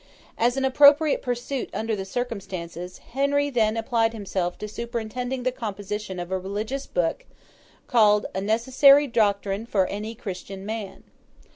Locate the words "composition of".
5.51-6.31